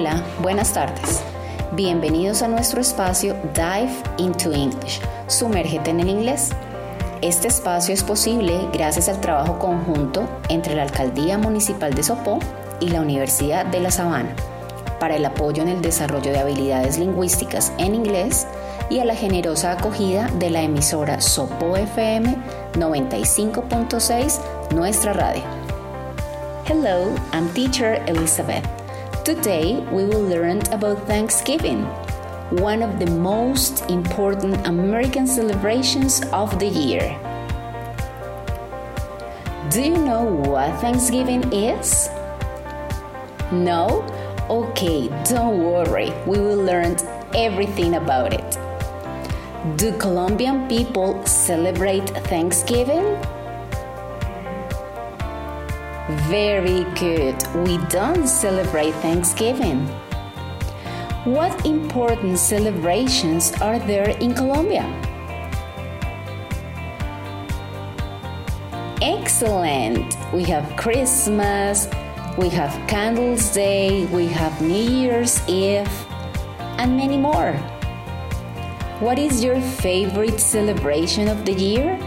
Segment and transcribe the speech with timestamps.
[0.00, 1.20] Hola, buenas tardes.
[1.72, 6.48] Bienvenidos a nuestro espacio Dive into English, sumérgete en el inglés.
[7.20, 12.38] Este espacio es posible gracias al trabajo conjunto entre la Alcaldía Municipal de Sopó
[12.80, 14.34] y la Universidad de La Sabana
[14.98, 18.46] para el apoyo en el desarrollo de habilidades lingüísticas en inglés
[18.88, 22.38] y a la generosa acogida de la emisora Sopo FM
[22.72, 24.40] 95.6,
[24.74, 25.42] nuestra radio.
[26.64, 28.79] Hello, I'm teacher Elizabeth.
[29.30, 31.84] Today we will learn about Thanksgiving,
[32.58, 37.06] one of the most important American celebrations of the year.
[39.70, 42.08] Do you know what Thanksgiving is?
[43.52, 44.02] No?
[44.50, 46.96] Okay, don't worry, we will learn
[47.32, 48.58] everything about it.
[49.76, 53.06] Do Colombian people celebrate Thanksgiving?
[56.10, 57.36] Very good.
[57.54, 59.86] We don't celebrate Thanksgiving.
[61.24, 64.84] What important celebrations are there in Colombia?
[69.00, 70.16] Excellent.
[70.32, 71.88] We have Christmas,
[72.36, 75.88] we have Candles Day, we have New Year's Eve,
[76.78, 77.52] and many more.
[78.98, 81.98] What is your favorite celebration of the year?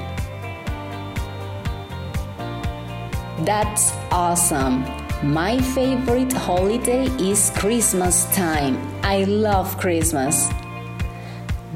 [3.46, 4.86] That's awesome.
[5.22, 8.80] My favorite holiday is Christmas time.
[9.04, 10.50] I love Christmas.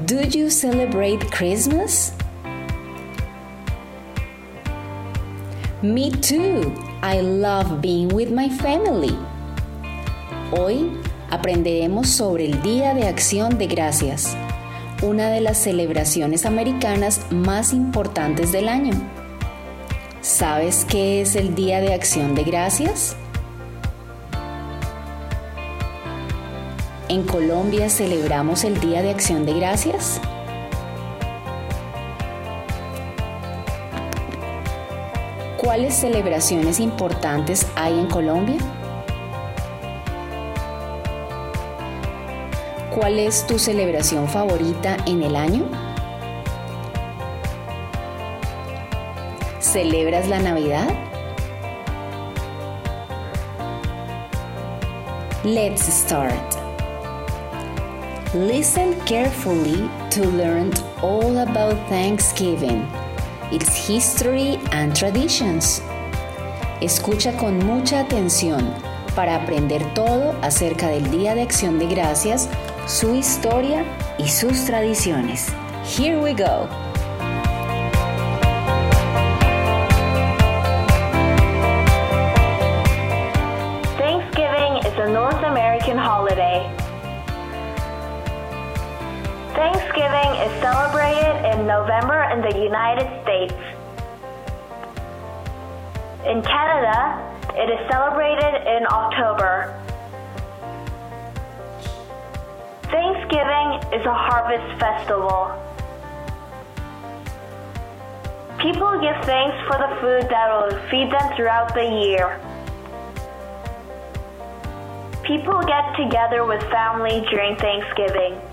[0.06, 2.12] Do you celebrate Christmas?
[5.82, 6.72] Me too.
[7.02, 9.18] I love being with my family.
[10.52, 10.90] Hoy
[11.30, 14.34] aprenderemos sobre el Día de Acción de Gracias
[15.02, 19.17] una de las celebraciones americanas más importantes del año.
[20.28, 23.16] ¿Sabes qué es el Día de Acción de Gracias?
[27.08, 30.20] ¿En Colombia celebramos el Día de Acción de Gracias?
[35.56, 38.58] ¿Cuáles celebraciones importantes hay en Colombia?
[42.94, 45.87] ¿Cuál es tu celebración favorita en el año?
[49.78, 50.88] ¿Celebras la Navidad?
[55.44, 56.34] Let's start.
[58.34, 62.88] Listen carefully to learn all about Thanksgiving,
[63.52, 65.80] its history and traditions.
[66.80, 68.74] Escucha con mucha atención
[69.14, 72.48] para aprender todo acerca del Día de Acción de Gracias
[72.88, 73.84] su historia
[74.18, 75.52] y sus tradiciones.
[75.84, 76.68] Here we go.
[90.60, 93.54] Celebrated in November in the United States.
[96.26, 97.18] In Canada,
[97.54, 99.74] it is celebrated in October.
[102.90, 105.54] Thanksgiving is a harvest festival.
[108.58, 112.40] People give thanks for the food that will feed them throughout the year.
[115.22, 118.47] People get together with family during Thanksgiving.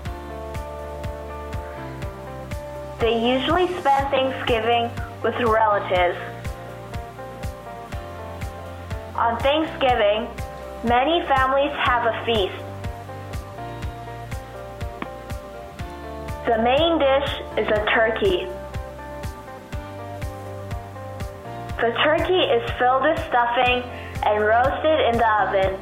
[2.98, 4.90] They usually spend Thanksgiving
[5.22, 6.18] with relatives.
[9.14, 10.28] On Thanksgiving,
[10.82, 12.62] many families have a feast.
[16.46, 18.46] The main dish is a turkey.
[21.80, 23.82] The turkey is filled with stuffing
[24.24, 25.78] and roasted in the oven.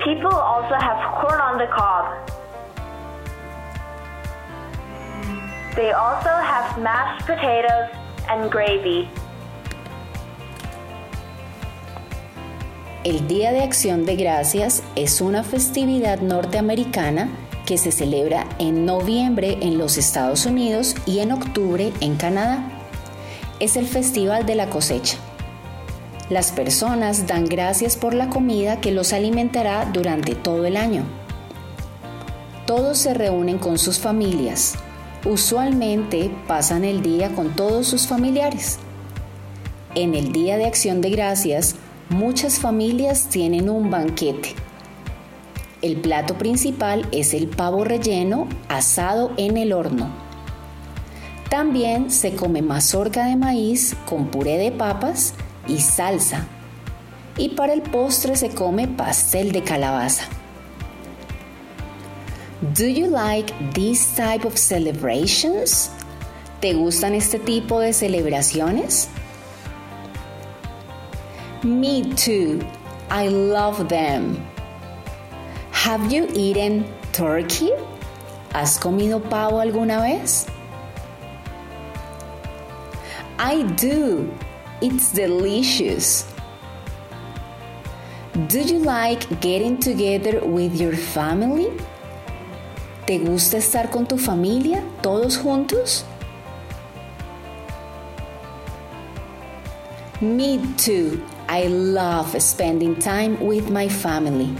[0.00, 2.29] People also have corn on the cob.
[5.80, 7.88] They also have mashed potatoes
[8.28, 9.08] and gravy.
[13.02, 17.30] El Día de Acción de Gracias es una festividad norteamericana
[17.64, 22.58] que se celebra en noviembre en los Estados Unidos y en octubre en Canadá.
[23.58, 25.16] Es el Festival de la Cosecha.
[26.28, 31.04] Las personas dan gracias por la comida que los alimentará durante todo el año.
[32.66, 34.76] Todos se reúnen con sus familias.
[35.24, 38.78] Usualmente pasan el día con todos sus familiares.
[39.94, 41.76] En el Día de Acción de Gracias,
[42.08, 44.54] muchas familias tienen un banquete
[45.82, 50.10] el plato principal es el pavo relleno asado en el horno.
[51.48, 55.34] También se come mazorca de maíz con puré de papas
[55.66, 56.46] y salsa.
[57.38, 60.24] y para el postre se come pastel de calabaza.
[62.60, 65.90] Do you like this type of celebrations?
[66.60, 69.08] ¿Te gustan este tipo de celebraciones?
[71.62, 72.60] Me too.
[73.10, 74.46] I love them.
[75.72, 77.72] Have you eaten turkey?
[78.52, 80.46] ¿Has comido pavo alguna vez?
[83.38, 84.30] I do.
[84.82, 86.26] It's delicious.
[88.48, 91.70] Do you like getting together with your family?
[93.10, 96.04] ¿Te gusta estar con tu familia, todos juntos?
[100.20, 101.20] Me too.
[101.48, 104.54] I love spending time with my family.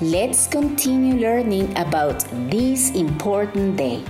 [0.00, 4.04] Let's continue learning about this important day.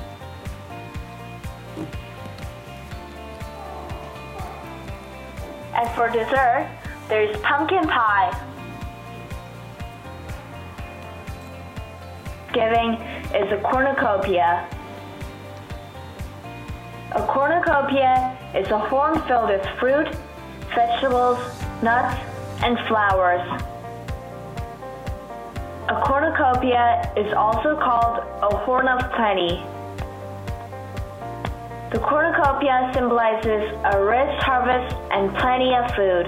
[5.75, 6.69] And for dessert,
[7.09, 8.58] there's pumpkin pie.
[12.59, 12.95] Giving
[13.39, 14.69] is a cornucopia.
[17.13, 20.09] A cornucopia is a horn filled with fruit,
[20.75, 21.39] vegetables,
[21.85, 22.19] nuts,
[22.65, 23.47] and flowers.
[25.89, 29.63] A cornucopia is also called a horn of plenty.
[31.93, 36.27] The cornucopia symbolizes a rich harvest and plenty of food.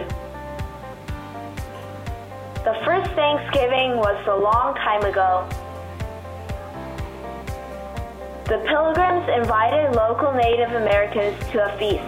[2.63, 5.49] The first Thanksgiving was a long time ago.
[8.51, 12.03] The pilgrims invited local Native Americans to a feast.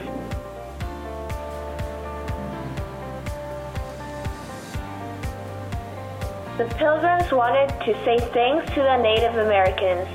[6.58, 10.08] The pilgrims wanted to say thanks to the Native Americans.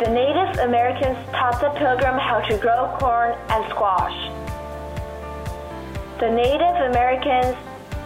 [0.00, 4.18] The Native Americans taught the pilgrim how to grow corn and squash.
[6.18, 7.56] The Native Americans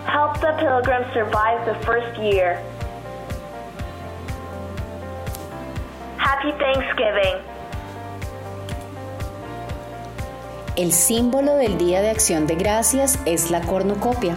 [0.04, 2.62] helped the pilgrim survive the first year.
[6.40, 7.36] Happy Thanksgiving.
[10.76, 14.36] El símbolo del Día de Acción de Gracias es la cornucopia.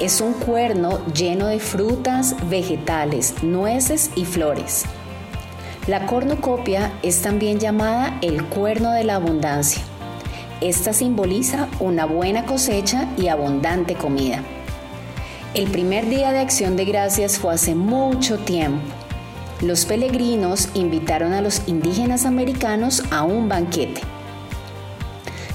[0.00, 4.84] Es un cuerno lleno de frutas, vegetales, nueces y flores.
[5.86, 9.82] La cornucopia es también llamada el cuerno de la abundancia.
[10.60, 14.42] Esta simboliza una buena cosecha y abundante comida.
[15.54, 19.01] El primer día de acción de gracias fue hace mucho tiempo.
[19.62, 24.00] Los peregrinos invitaron a los indígenas americanos a un banquete.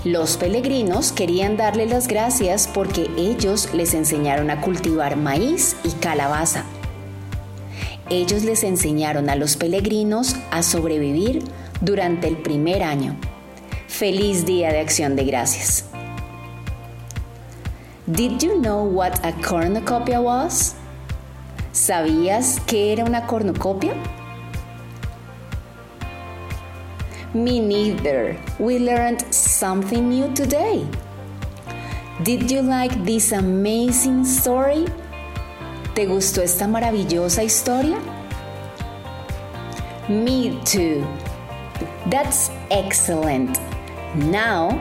[0.03, 6.63] Los peregrinos querían darle las gracias porque ellos les enseñaron a cultivar maíz y calabaza
[8.09, 11.43] ellos les enseñaron a los peregrinos a sobrevivir
[11.81, 13.15] durante el primer año.
[13.87, 15.85] Feliz Día de Acción de Gracias.
[18.05, 20.76] Did you know what a cornucopia was?
[21.77, 23.93] ¿Sabías qué era una cornucopia?
[27.35, 28.35] Me neither.
[28.57, 30.87] We learned something new today.
[32.23, 34.85] Did you like this amazing story?
[35.93, 37.99] ¿Te gustó esta maravillosa historia?
[40.09, 41.05] Me too.
[42.09, 43.59] That's excellent.
[44.15, 44.71] Now,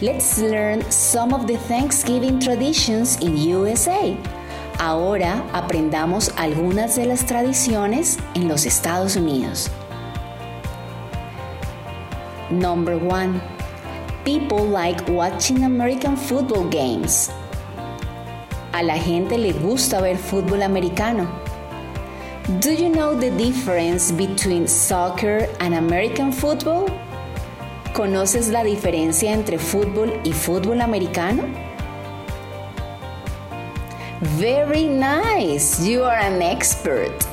[0.00, 4.16] let's learn some of the Thanksgiving traditions in USA.
[4.82, 9.70] Ahora aprendamos algunas de las tradiciones en los Estados Unidos.
[12.48, 13.42] Number one,
[14.24, 17.30] people like watching American football games.
[18.72, 21.28] A la gente le gusta ver fútbol americano.
[22.60, 26.86] Do you know the difference between soccer and American football?
[27.92, 31.69] ¿Conoces la diferencia entre fútbol y fútbol americano?
[34.22, 37.26] Very nice, you are an expert.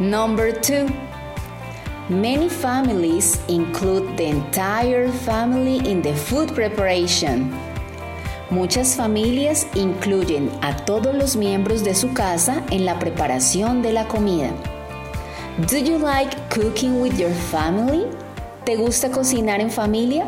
[0.00, 0.88] Number two,
[2.08, 7.52] many families include the entire family in the food preparation.
[8.50, 14.08] Muchas familias incluyen a todos los miembros de su casa en la preparación de la
[14.08, 14.50] comida.
[15.68, 18.06] Do you like cooking with your family?
[18.64, 20.26] ¿Te gusta cocinar en familia?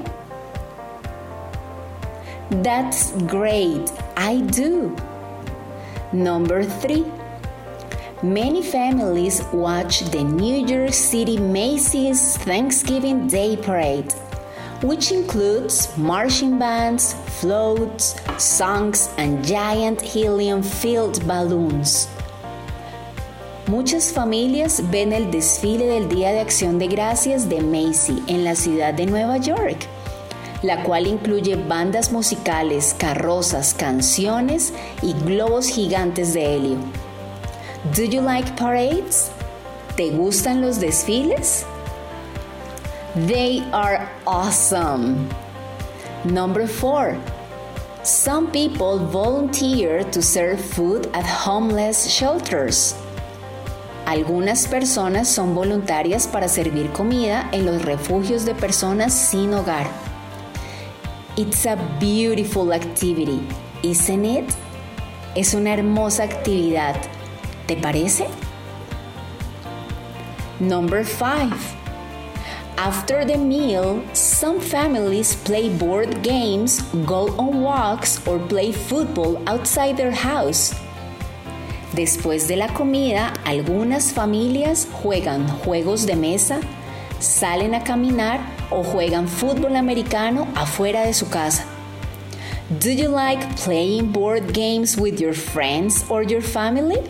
[2.62, 3.90] That's great.
[4.19, 4.95] I do.
[6.12, 7.04] Number three.
[8.23, 14.12] Many families watch the New York City Macy's Thanksgiving Day Parade
[14.83, 22.09] which includes marching bands, floats, songs, and giant helium filled balloons.
[23.69, 28.57] Muchas familias ven el desfile del Día de Acción de Gracias de Macy en la
[28.57, 29.87] ciudad de Nueva York.
[30.62, 36.76] La cual incluye bandas musicales, carrozas, canciones y globos gigantes de helio.
[37.97, 39.31] Do you like parades?
[39.97, 41.66] ¿Te gustan los desfiles?
[43.26, 45.28] They are awesome.
[46.25, 47.16] Number four.
[48.04, 52.95] Some people volunteer to serve food at homeless shelters.
[54.07, 59.87] Algunas personas son voluntarias para servir comida en los refugios de personas sin hogar.
[61.35, 63.41] It's a beautiful activity,
[63.83, 64.55] isn't it?
[65.35, 66.95] Es una hermosa actividad.
[67.67, 68.27] ¿Te parece?
[70.61, 71.51] Number 5.
[72.77, 79.97] After the meal, some families play board games, go on walks, or play football outside
[79.97, 80.75] their house.
[81.95, 86.61] Después de la comida, algunas familias juegan juegos de mesa,
[87.21, 88.41] salen a caminar
[88.73, 91.64] o juegan fútbol americano afuera de su casa.
[92.81, 97.02] Do you like playing board games with your friends or your family?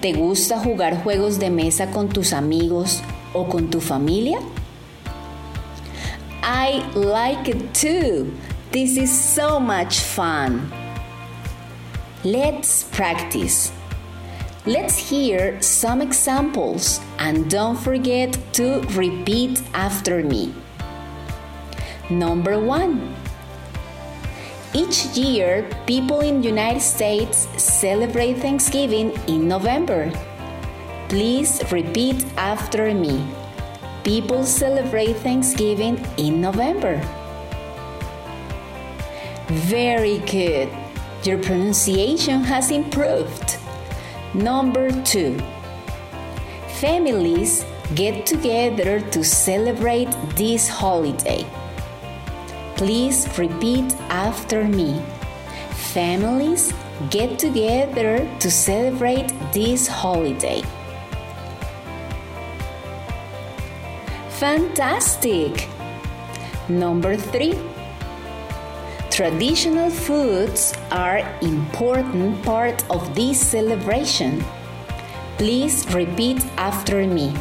[0.00, 3.00] ¿Te gusta jugar juegos de mesa con tus amigos
[3.32, 4.38] o con tu familia?
[6.42, 8.34] I like it too.
[8.70, 10.70] This is so much fun.
[12.22, 13.72] Let's practice.
[14.66, 20.54] Let's hear some examples and don't forget to repeat after me.
[22.08, 23.14] Number 1.
[24.72, 30.10] Each year, people in United States celebrate Thanksgiving in November.
[31.10, 33.20] Please repeat after me.
[34.02, 36.96] People celebrate Thanksgiving in November.
[39.68, 40.70] Very good.
[41.22, 43.58] Your pronunciation has improved.
[44.34, 45.38] Number two,
[46.80, 47.64] families
[47.94, 51.46] get together to celebrate this holiday.
[52.74, 55.00] Please repeat after me.
[55.94, 56.74] Families
[57.10, 60.62] get together to celebrate this holiday.
[64.30, 65.68] Fantastic!
[66.68, 67.54] Number three.
[69.14, 74.42] Traditional foods are important part of this celebration.
[75.38, 77.32] Please repeat after me.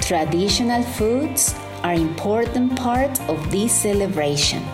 [0.00, 4.64] Traditional foods are important part of this celebration.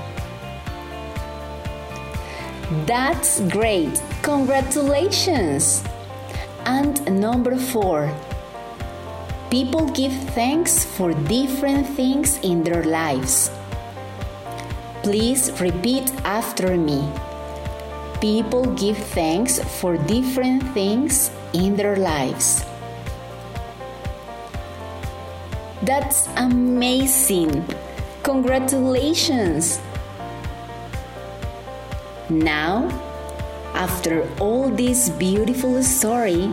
[2.87, 4.01] That's great.
[4.23, 5.83] Congratulations.
[6.67, 8.15] And number 4.
[9.51, 13.51] People give thanks for different things in their lives.
[15.07, 16.99] Please repeat after me.
[18.21, 22.67] People give thanks for different things in their lives.
[25.87, 27.63] That's amazing!
[28.25, 29.79] Congratulations!
[32.29, 32.91] Now,
[33.79, 36.51] after all this beautiful story,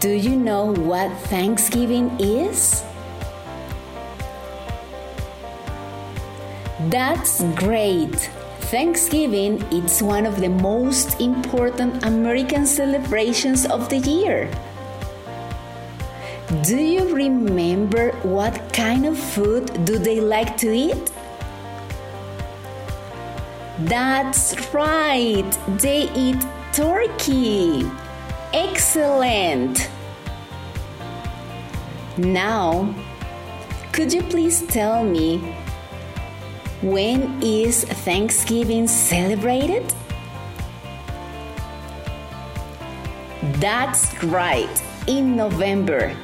[0.00, 2.84] do you know what Thanksgiving is?
[6.90, 8.30] That's great.
[8.72, 14.50] Thanksgiving is one of the most important American celebrations of the year.
[16.64, 21.10] Do you remember what kind of food do they like to eat?
[23.80, 25.50] That's right.
[25.78, 26.40] They eat
[26.72, 27.90] turkey.
[28.52, 29.88] Excellent.
[32.16, 32.94] Now,
[33.92, 35.61] could you please tell me
[36.82, 39.92] when is Thanksgiving celebrated?
[43.60, 46.14] That's right, in November.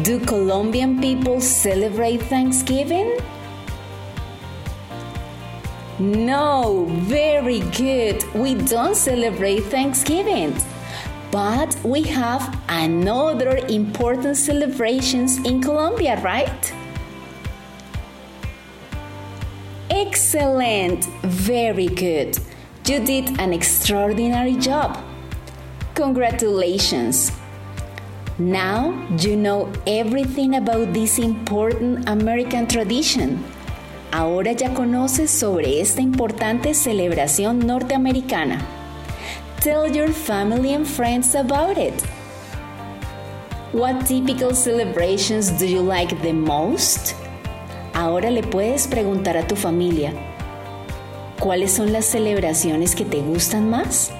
[0.00, 3.18] Do Colombian people celebrate Thanksgiving?
[5.98, 8.24] No, very good.
[8.32, 10.56] We don't celebrate Thanksgiving.
[11.30, 16.72] But we have another important celebrations in Colombia, right?
[20.04, 21.04] Excellent!
[21.22, 22.36] Very good.
[22.86, 24.98] You did an extraordinary job.
[25.94, 27.30] Congratulations!
[28.36, 33.44] Now you know everything about this important American tradition.
[34.12, 38.60] Ahora ya conoces sobre esta importante celebración norteamericana.
[39.60, 41.94] Tell your family and friends about it.
[43.70, 47.21] What typical celebrations do you like the most?
[47.94, 50.14] Ahora le puedes preguntar a tu familia,
[51.38, 54.10] ¿cuáles son las celebraciones que te gustan más?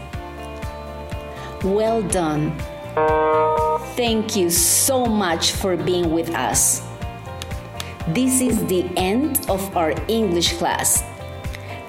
[1.65, 2.53] Well done.
[3.97, 6.83] Thank you so much for being with us.
[8.13, 11.05] This is the end of our English class.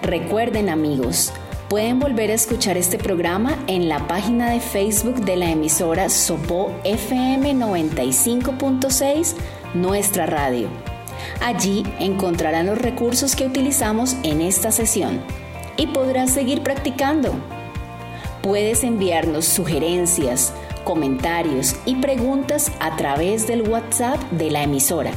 [0.03, 1.33] Recuerden amigos,
[1.69, 6.71] pueden volver a escuchar este programa en la página de Facebook de la emisora Sopo
[6.83, 9.35] FM 95.6,
[9.73, 10.69] nuestra radio.
[11.41, 15.21] Allí encontrarán los recursos que utilizamos en esta sesión
[15.77, 17.33] y podrás seguir practicando.
[18.41, 20.53] Puedes enviarnos sugerencias,
[20.83, 25.11] comentarios y preguntas a través del WhatsApp de la emisora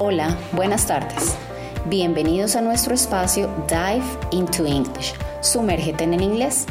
[0.00, 1.36] Hola, buenas tardes.
[1.86, 6.66] Bienvenidos a nuestro espacio Dive into English Sumérgete en el inglés.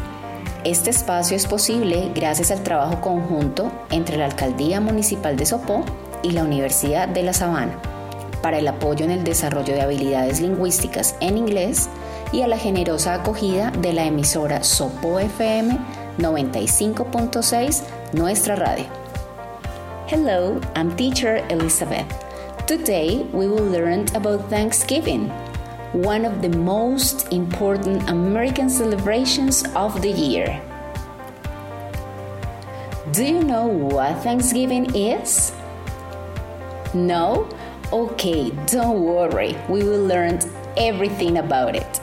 [0.65, 5.85] Este espacio es posible gracias al trabajo conjunto entre la Alcaldía Municipal de Sopó
[6.21, 7.79] y la Universidad de La Sabana
[8.41, 11.87] para el apoyo en el desarrollo de habilidades lingüísticas en inglés
[12.33, 15.77] y a la generosa acogida de la emisora Sopó FM
[16.17, 18.87] 95.6, nuestra radio.
[20.07, 22.05] Hello, I'm teacher Elizabeth.
[22.67, 25.31] Today we will learn about Thanksgiving.
[25.93, 30.59] one of the most important American celebrations of the year.
[33.11, 35.53] Do you know what Thanksgiving is?
[36.95, 37.47] No?
[37.91, 40.39] Okay, don't worry, we will learn
[40.77, 42.02] everything about it.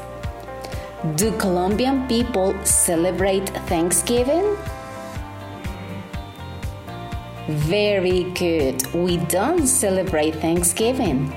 [1.01, 4.55] Do Colombian people celebrate Thanksgiving?
[7.49, 8.85] Very good.
[8.93, 11.33] We don't celebrate Thanksgiving.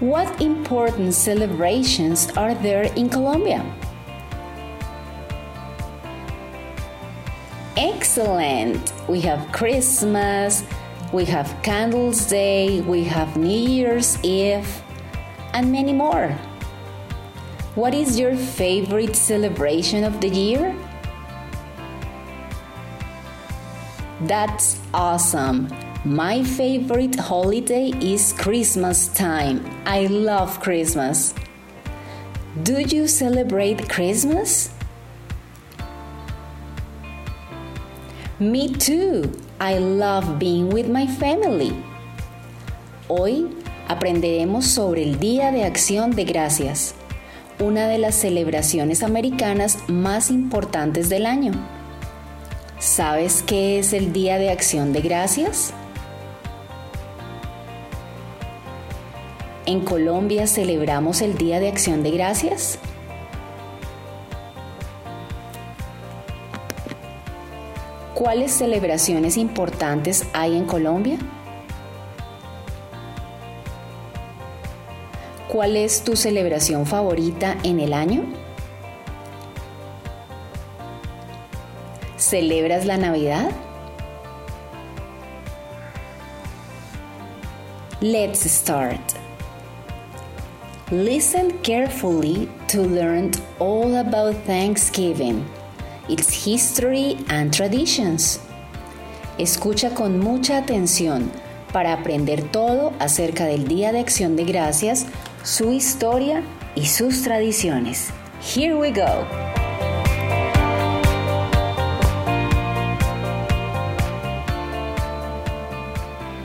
[0.00, 3.64] What important celebrations are there in Colombia?
[7.78, 8.92] Excellent!
[9.08, 10.62] We have Christmas,
[11.10, 14.68] we have Candles Day, we have New Year's Eve,
[15.54, 16.36] and many more.
[17.76, 20.74] What is your favorite celebration of the year?
[24.22, 25.68] That's awesome!
[26.02, 29.60] My favorite holiday is Christmas time.
[29.84, 31.34] I love Christmas.
[32.62, 34.70] Do you celebrate Christmas?
[38.40, 39.30] Me too.
[39.60, 41.76] I love being with my family.
[43.10, 43.52] Hoy
[43.86, 46.95] aprenderemos sobre el Día de Acción de Gracias,
[47.58, 51.52] una de las celebraciones americanas más importantes del año.
[52.78, 55.72] ¿Sabes qué es el Día de Acción de Gracias?
[59.64, 62.78] ¿En Colombia celebramos el Día de Acción de Gracias?
[68.14, 71.18] ¿Cuáles celebraciones importantes hay en Colombia?
[75.56, 78.24] ¿Cuál es tu celebración favorita en el año?
[82.18, 83.48] ¿Celebras la Navidad?
[88.02, 89.00] Let's start.
[90.90, 95.42] Listen carefully to learn all about Thanksgiving,
[96.06, 98.40] its history and traditions.
[99.38, 101.30] Escucha con mucha atención
[101.72, 105.06] para aprender todo acerca del Día de Acción de Gracias,
[105.46, 106.42] su historia
[106.74, 108.12] y sus tradiciones.
[108.40, 109.24] Here we go.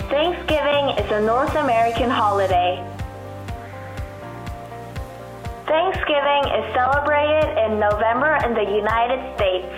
[0.07, 2.85] Thanksgiving is a North American holiday
[5.65, 9.71] Thanksgiving is celebrated in November in the United States.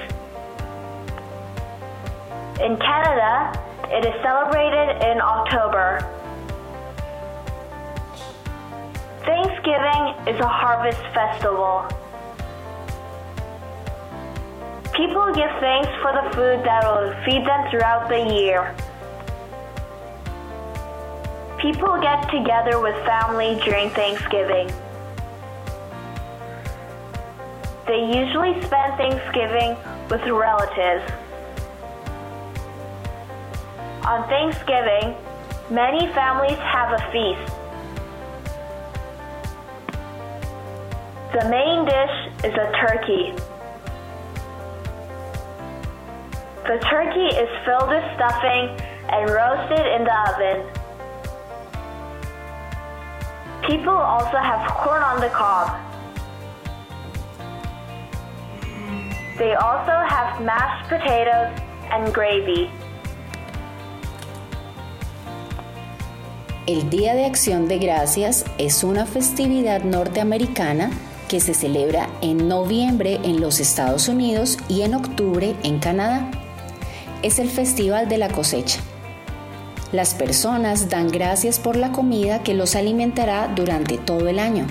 [2.59, 3.53] In Canada,
[3.89, 6.22] it is celebrated in October.
[9.63, 11.87] Thanksgiving is a harvest festival.
[14.93, 18.75] People give thanks for the food that will feed them throughout the year.
[21.61, 24.67] People get together with family during Thanksgiving.
[27.87, 29.77] They usually spend Thanksgiving
[30.09, 31.09] with relatives.
[34.03, 35.15] On Thanksgiving,
[35.69, 37.52] many families have a feast.
[41.33, 43.33] The main dish is a turkey.
[46.67, 48.69] The turkey is filled with stuffing
[49.09, 50.61] and roasted in the oven.
[53.63, 55.73] People also have corn on the cob.
[59.39, 61.49] They also have mashed potatoes
[61.89, 62.69] and gravy.
[66.67, 70.91] El Día de Acción de Gracias es una festividad norteamericana
[71.27, 76.29] que se celebra en noviembre en los Estados Unidos y en octubre en Canadá.
[77.21, 78.79] Es el Festival de la Cosecha.
[79.91, 84.65] Las personas dan gracias por la comida que los alimentará durante todo el año.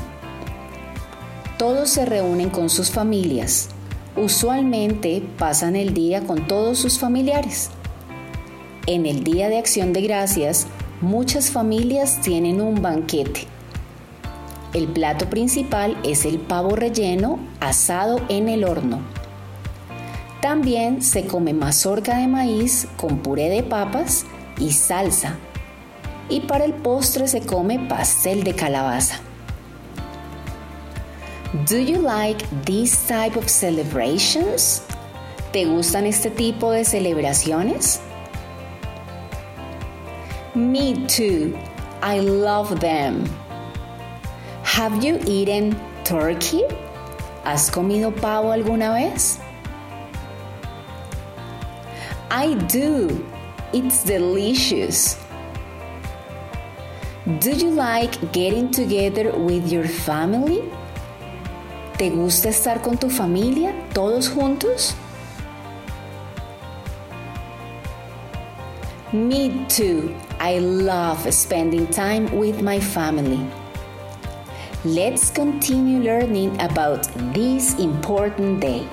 [1.58, 3.68] Todos se reúnen con sus familias.
[4.16, 7.70] Usualmente pasan el día con todos sus familiares.
[8.86, 10.66] En el Día de Acción de Gracias,
[11.00, 13.46] muchas familias tienen un banquete.
[14.74, 19.00] El plato principal es el pavo relleno asado en el horno.
[20.40, 24.24] También se come mazorca de maíz con puré de papas
[24.58, 25.36] y salsa.
[26.30, 29.20] Y para el postre se come pastel de calabaza.
[31.68, 34.82] Do you like this type of celebrations?
[35.52, 38.00] ¿Te gustan este tipo de celebraciones?
[40.54, 41.54] Me too.
[42.02, 43.24] I love them.
[44.72, 46.64] Have you eaten turkey?
[47.44, 49.38] ¿Has comido pavo alguna vez?
[52.30, 53.22] I do.
[53.74, 55.18] It's delicious.
[57.40, 60.62] Do you like getting together with your family?
[61.98, 64.94] ¿Te gusta estar con tu familia, todos juntos?
[69.12, 70.14] Me too.
[70.40, 73.46] I love spending time with my family.
[74.84, 78.84] Let's continue learning about this important day.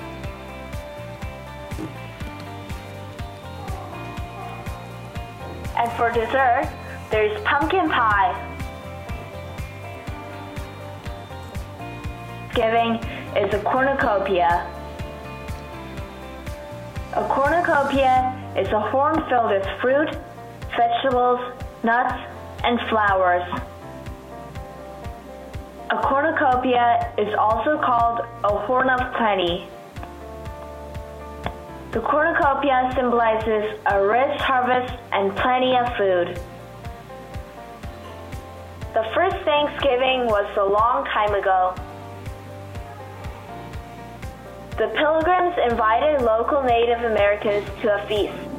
[5.76, 6.70] And for dessert,
[7.10, 8.38] there's pumpkin pie.
[12.54, 12.94] Giving
[13.34, 14.70] is a cornucopia.
[17.14, 20.16] A cornucopia is a horn filled with fruit,
[20.76, 21.40] vegetables,
[21.82, 22.14] nuts,
[22.62, 23.42] and flowers.
[25.90, 29.66] A cornucopia is also called a horn of plenty.
[31.90, 36.40] The cornucopia symbolizes a rich harvest and plenty of food.
[38.94, 41.74] The first Thanksgiving was a long time ago.
[44.78, 48.49] The pilgrims invited local Native Americans to a feast.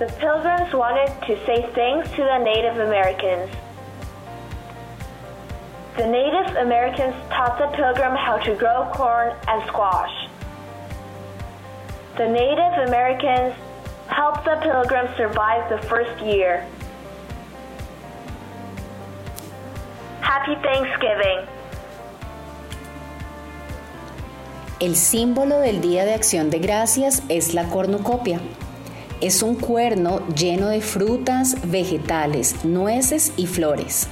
[0.00, 3.48] The pilgrims wanted to say thanks to the Native Americans.
[5.96, 10.28] The Native Americans taught the pilgrim how to grow corn and squash.
[12.16, 13.54] The Native Americans
[14.08, 16.66] helped the pilgrim survive the first year.
[20.20, 21.46] Happy Thanksgiving.
[24.80, 28.40] El símbolo del Día de Acción de Gracias es la cornucopia.
[29.24, 34.06] Es un cuerno lleno de frutas, vegetales, nueces y flores.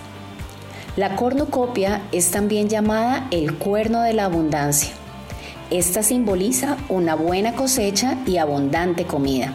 [0.96, 4.88] La cornucopia es también llamada el cuerno de la abundancia.
[5.68, 9.53] Esta simboliza una buena cosecha y abundante comida.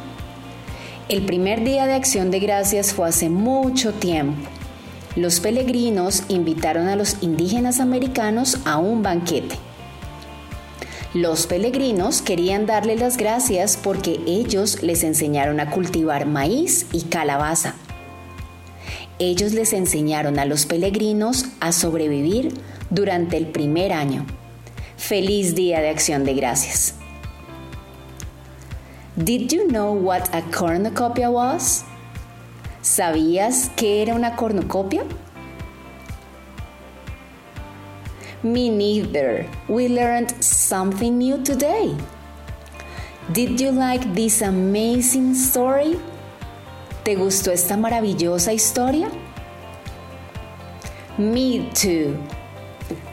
[1.09, 4.47] El primer día de acción de gracias fue hace mucho tiempo.
[5.15, 9.55] Los peregrinos invitaron a los indígenas americanos a un banquete.
[11.17, 17.73] Los peregrinos querían darle las gracias porque ellos les enseñaron a cultivar maíz y calabaza.
[19.17, 22.53] Ellos les enseñaron a los peregrinos a sobrevivir
[22.91, 24.27] durante el primer año.
[24.95, 26.93] Feliz Día de Acción de Gracias.
[29.15, 31.83] Did you know what a cornucopia was?
[32.83, 35.03] ¿Sabías qué era una cornucopia?
[38.43, 39.45] Me neither.
[39.67, 41.97] We learned something new today.
[43.33, 45.99] Did you like this amazing story?
[47.03, 49.09] ¿Te gustó esta maravillosa historia?
[51.17, 52.15] Me too.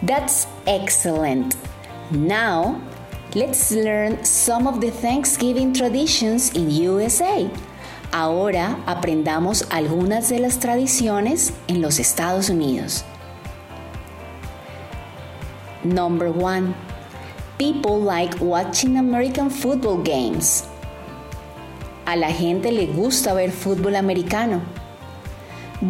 [0.03, 1.57] That's excellent.
[2.11, 2.81] Now,
[3.35, 7.49] let's learn some of the Thanksgiving traditions in USA.
[8.13, 13.05] Ahora aprendamos algunas de las tradiciones en los Estados Unidos.
[15.85, 16.75] Number one,
[17.59, 20.67] people like watching American football games.
[22.07, 24.63] A la gente le gusta ver fútbol americano.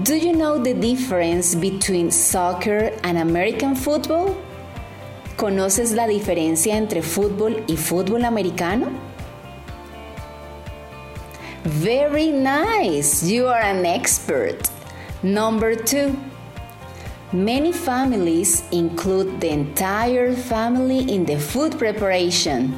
[0.02, 4.36] Do you know the difference between soccer and American football?
[5.36, 8.90] ¿Conoces la diferencia entre fútbol y fútbol americano?
[11.64, 13.22] Very nice.
[13.22, 14.68] You are an expert.
[15.22, 16.16] Number two.
[17.34, 22.72] Many families include the entire family in the food preparation.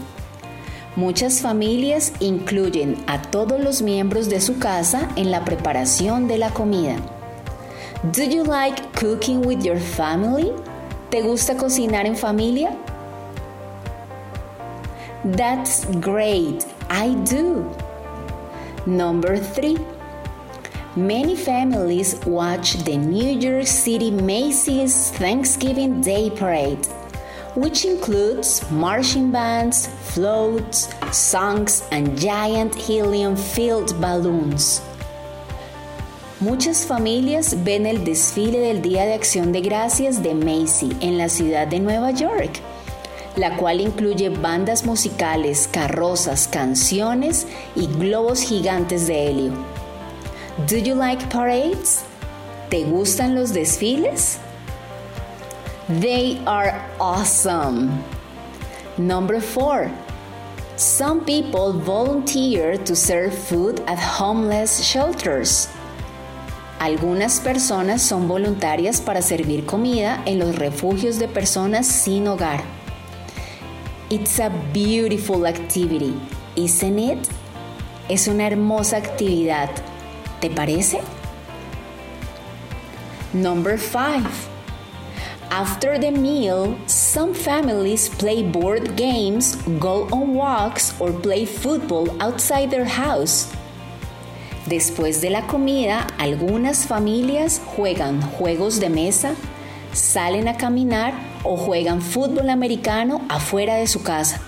[0.96, 6.54] Muchas familias incluyen a todos los miembros de su casa en la preparación de la
[6.54, 6.96] comida.
[8.14, 10.54] Do you like cooking with your family?
[11.10, 12.74] ¿Te gusta cocinar en familia?
[15.36, 16.64] That's great.
[16.88, 17.62] I do.
[18.86, 19.76] Number three.
[20.96, 26.86] Many families watch the New York City Macy's Thanksgiving Day Parade,
[27.54, 34.80] which includes marching bands, floats, songs, and giant helium filled balloons.
[36.40, 41.28] Muchas familias ven el desfile del Día de Acción de Gracias de Macy en la
[41.28, 42.58] ciudad de Nueva York,
[43.36, 49.75] la cual incluye bandas musicales, carrozas, canciones y globos gigantes de helio.
[50.64, 52.02] Do you like parades?
[52.70, 54.38] ¿Te gustan los desfiles?
[56.00, 58.02] They are awesome.
[58.96, 59.90] Number four.
[60.76, 65.68] Some people volunteer to serve food at homeless shelters.
[66.80, 72.64] Algunas personas son voluntarias para servir comida en los refugios de personas sin hogar.
[74.08, 76.14] It's a beautiful activity,
[76.56, 77.28] isn't it?
[78.08, 79.68] Es una hermosa actividad,
[80.40, 81.00] ¿Te parece?
[83.32, 84.48] Number 5.
[85.50, 92.70] After the meal, some families play board games, go on walks, or play football outside
[92.70, 93.48] their house.
[94.66, 99.36] Después de la comida, algunas familias juegan juegos de mesa,
[99.92, 104.40] salen a caminar o juegan fútbol americano afuera de su casa.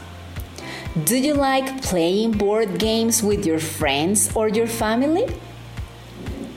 [1.06, 5.26] Do you like playing board games with your friends or your family?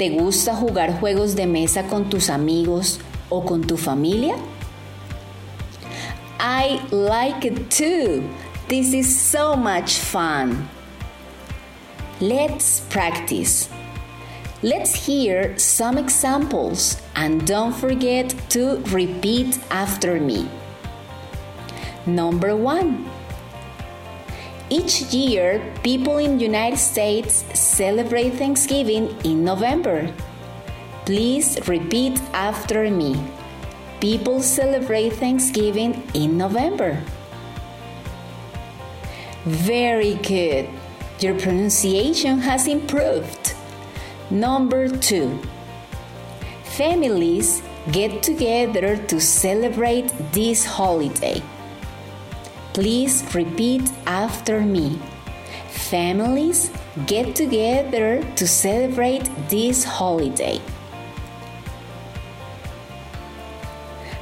[0.02, 4.36] ¿Te gusta jugar juegos de mesa con tus amigos o con tu familia?
[6.40, 8.24] I like it too.
[8.68, 10.68] This is so much fun.
[12.20, 13.70] Let's practice.
[14.64, 20.50] Let's hear some examples and don't forget to repeat after me.
[22.08, 23.11] Number one.
[24.72, 30.08] Each year, people in United States celebrate Thanksgiving in November.
[31.04, 33.20] Please repeat after me.
[34.00, 37.04] People celebrate Thanksgiving in November.
[39.44, 40.70] Very good.
[41.20, 43.54] Your pronunciation has improved.
[44.30, 45.38] Number two.
[46.64, 51.44] Families get together to celebrate this holiday.
[52.74, 55.00] Please repeat after me.
[55.70, 56.72] Families
[57.06, 60.62] get together to celebrate this holiday.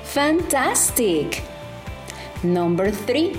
[0.03, 1.43] Fantastic!
[2.41, 3.37] Number three.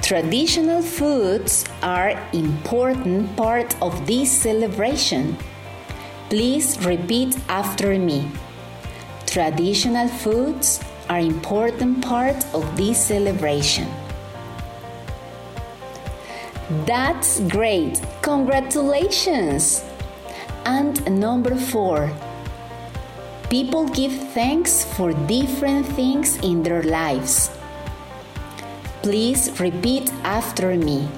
[0.00, 5.36] Traditional foods are important part of this celebration.
[6.30, 8.30] Please repeat after me.
[9.26, 13.88] Traditional foods are important part of this celebration.
[16.84, 18.00] That's great!
[18.22, 19.84] Congratulations!
[20.64, 22.10] And number four,
[23.48, 27.50] people give thanks for different things in their lives.
[29.02, 31.08] Please repeat after me.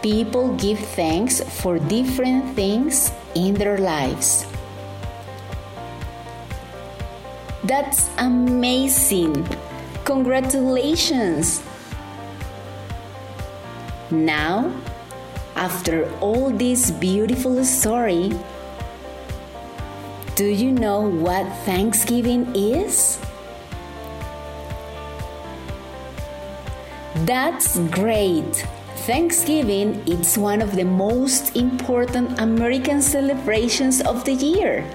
[0.00, 4.46] People give thanks for different things in their lives.
[7.68, 9.44] That's amazing!
[10.08, 11.60] Congratulations!
[14.10, 14.72] Now,
[15.54, 18.32] after all this beautiful story,
[20.34, 23.20] do you know what Thanksgiving is?
[27.28, 28.64] That's great!
[29.04, 34.88] Thanksgiving is one of the most important American celebrations of the year.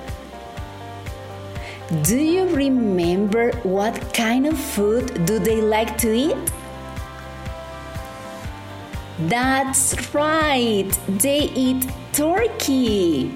[2.01, 6.51] Do you remember what kind of food do they like to eat?
[9.19, 13.31] That's right, they eat turkey.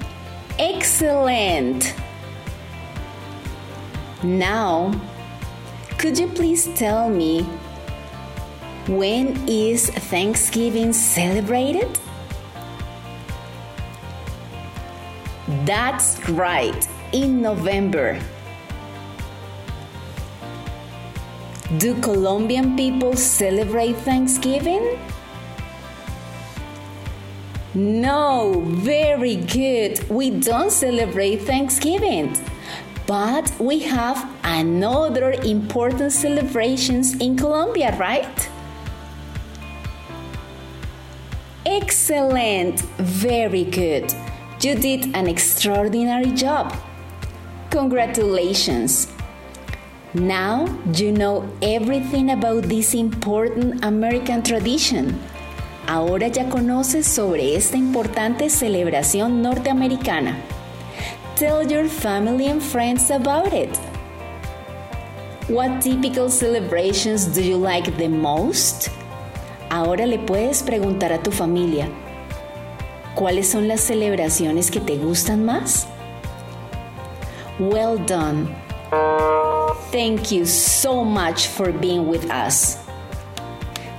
[0.58, 1.94] Excellent.
[4.24, 4.90] Now,
[5.98, 7.42] could you please tell me
[8.88, 11.96] when is Thanksgiving celebrated?
[15.64, 18.20] That's right, in November.
[21.76, 24.98] Do Colombian people celebrate Thanksgiving?
[27.74, 30.08] No, very good.
[30.08, 32.34] We don't celebrate Thanksgiving.
[33.06, 38.48] But we have another important celebrations in Colombia, right?
[41.66, 44.10] Excellent, very good.
[44.62, 46.74] You did an extraordinary job.
[47.68, 49.08] Congratulations.
[50.14, 55.20] Now you know everything about this important American tradition.
[55.86, 60.34] Ahora ya conoces sobre esta importante celebración norteamericana.
[61.36, 63.76] Tell your family and friends about it.
[65.48, 68.88] What typical celebrations do you like the most?
[69.70, 71.86] Ahora le puedes preguntar a tu familia,
[73.14, 75.86] ¿cuáles son las celebraciones que te gustan más?
[77.58, 78.48] Well done.
[79.90, 82.76] Thank you so much for being with us.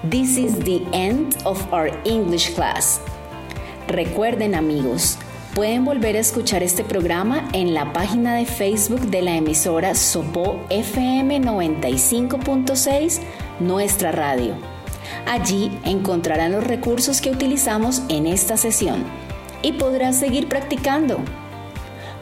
[0.04, 3.02] This is the end of our English class.
[3.88, 5.18] Recuerden amigos,
[5.56, 10.60] pueden volver a escuchar este programa en la página de Facebook de la emisora Sopo
[10.70, 13.20] FM 95.6,
[13.60, 14.54] nuestra radio.
[15.26, 19.06] Allí encontrarán los recursos que utilizamos en esta sesión
[19.64, 21.18] y podrás seguir practicando.